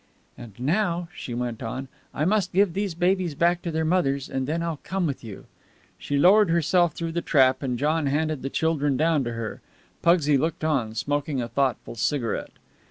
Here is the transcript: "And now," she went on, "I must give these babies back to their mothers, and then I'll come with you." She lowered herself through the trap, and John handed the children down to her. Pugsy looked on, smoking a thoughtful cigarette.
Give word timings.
"And 0.35 0.53
now," 0.59 1.09
she 1.15 1.35
went 1.35 1.61
on, 1.61 1.87
"I 2.11 2.25
must 2.25 2.53
give 2.53 2.73
these 2.73 2.95
babies 2.95 3.35
back 3.35 3.61
to 3.61 3.69
their 3.69 3.85
mothers, 3.85 4.29
and 4.29 4.47
then 4.47 4.63
I'll 4.63 4.79
come 4.83 5.05
with 5.05 5.23
you." 5.23 5.45
She 5.99 6.17
lowered 6.17 6.49
herself 6.49 6.95
through 6.95 7.11
the 7.11 7.21
trap, 7.21 7.61
and 7.61 7.77
John 7.77 8.07
handed 8.07 8.41
the 8.41 8.49
children 8.49 8.97
down 8.97 9.23
to 9.25 9.33
her. 9.33 9.61
Pugsy 10.01 10.39
looked 10.39 10.63
on, 10.63 10.95
smoking 10.95 11.39
a 11.39 11.47
thoughtful 11.47 11.93
cigarette. 11.93 12.53